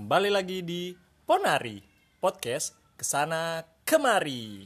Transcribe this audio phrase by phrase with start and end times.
[0.00, 0.96] Kembali lagi di
[1.28, 1.76] Ponari
[2.16, 4.64] Podcast Ke sana Kemari.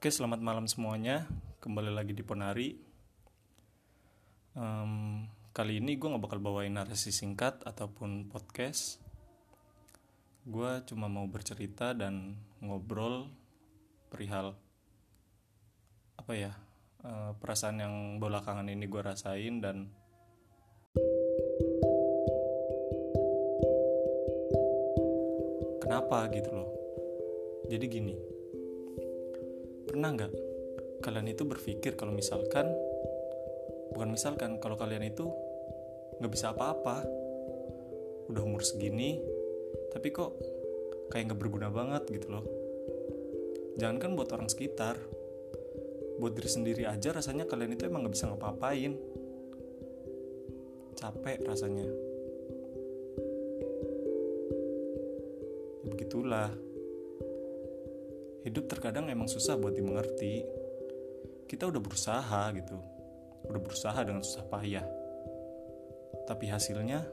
[0.00, 1.28] Oke selamat malam semuanya.
[1.60, 2.72] Kembali lagi di Ponari.
[4.56, 8.96] Em, Kali ini gue gak bakal bawain narasi singkat ataupun podcast.
[10.48, 13.28] Gue cuma mau bercerita dan ngobrol
[14.08, 14.56] perihal
[16.16, 16.63] apa ya
[17.04, 19.92] eh, perasaan yang belakangan ini gue rasain dan
[25.84, 26.70] kenapa gitu loh?
[27.68, 28.16] Jadi gini
[29.84, 30.32] pernah nggak
[31.06, 32.66] kalian itu berpikir kalau misalkan
[33.94, 35.28] bukan misalkan kalau kalian itu
[36.18, 37.04] nggak bisa apa-apa
[38.26, 39.20] udah umur segini
[39.92, 40.34] tapi kok
[41.12, 42.44] kayak nggak berguna banget gitu loh?
[43.78, 44.98] Jangankan buat orang sekitar
[46.18, 48.94] buat diri sendiri aja rasanya kalian itu emang nggak bisa ngapa-ngapain
[51.04, 51.84] capek rasanya.
[55.84, 56.48] Ya begitulah.
[58.48, 60.40] Hidup terkadang emang susah buat dimengerti.
[61.44, 62.76] Kita udah berusaha gitu.
[63.44, 64.86] Udah berusaha dengan susah payah.
[66.24, 67.04] Tapi hasilnya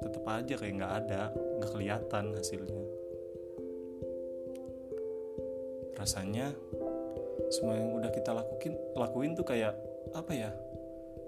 [0.00, 2.82] tetap aja kayak nggak ada nggak kelihatan hasilnya.
[5.98, 6.54] Rasanya
[7.50, 9.74] semua yang udah kita lakuin lakuin tuh kayak
[10.14, 10.50] apa ya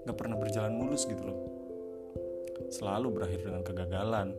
[0.07, 1.39] nggak pernah berjalan mulus gitu loh.
[2.71, 4.35] Selalu berakhir dengan kegagalan.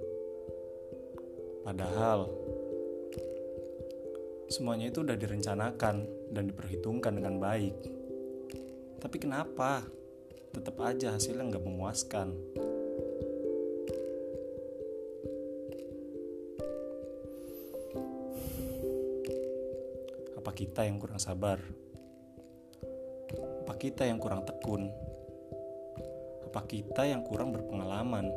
[1.65, 2.29] Padahal
[4.53, 5.97] semuanya itu udah direncanakan
[6.33, 7.77] dan diperhitungkan dengan baik.
[9.01, 9.85] Tapi kenapa?
[10.55, 12.29] Tetap aja hasilnya nggak memuaskan
[20.45, 21.57] apa kita yang kurang sabar.
[23.65, 24.93] Apa kita yang kurang tekun.
[26.45, 28.29] Apa kita yang kurang berpengalaman.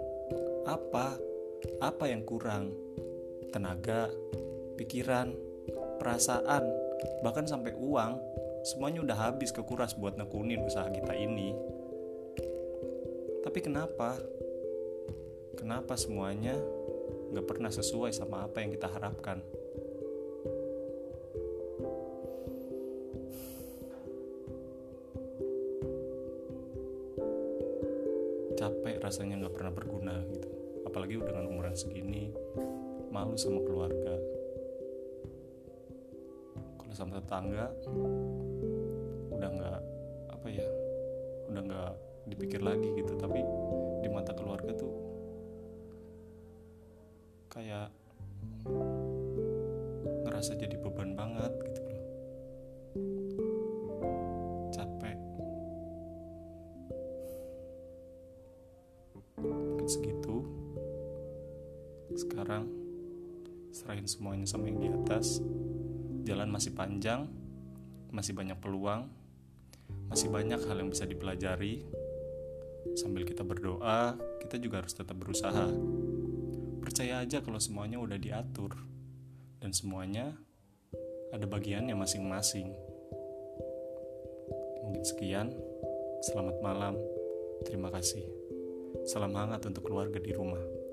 [0.63, 1.19] Apa?
[1.83, 2.71] Apa yang kurang?
[3.51, 4.07] Tenaga
[4.79, 5.35] pikiran
[5.99, 6.63] perasaan
[7.27, 8.15] bahkan sampai uang.
[8.63, 11.51] Semuanya udah habis kekuras buat nekunin usaha kita ini.
[13.43, 14.15] Tapi kenapa?
[15.59, 16.55] Kenapa semuanya
[17.35, 19.43] nggak pernah sesuai sama apa yang kita harapkan
[28.57, 30.49] capek rasanya nggak pernah berguna gitu.
[30.89, 32.33] Apalagi dengan umuran segini
[33.13, 34.17] malu sama keluarga.
[36.81, 37.69] Kalau sama tetangga
[39.37, 39.79] udah nggak
[40.33, 40.67] apa ya
[41.53, 41.93] udah nggak
[42.33, 43.13] dipikir lagi gitu.
[43.13, 43.39] Tapi
[44.01, 44.93] di mata keluarga tuh
[47.53, 47.93] kayak
[50.25, 51.86] ngerasa jadi beban banget gitu
[59.87, 60.43] segitu
[62.11, 62.67] sekarang
[63.71, 65.39] serahin semuanya sama yang di atas.
[66.27, 67.31] Jalan masih panjang
[68.11, 69.11] masih banyak peluang
[70.07, 71.83] masih banyak hal yang bisa dipelajari.
[72.95, 75.71] Sambil kita berdoa kita juga harus tetap berusaha.
[76.83, 78.75] Percaya aja kalau semuanya udah diatur
[79.59, 80.35] dan semuanya
[81.35, 82.71] ada bagiannya masing-masing.
[84.87, 85.51] Mungkin sekian
[86.23, 86.95] selamat malam
[87.67, 88.46] terima kasih
[89.03, 90.86] Salam hangat untuk keluarga di rumah.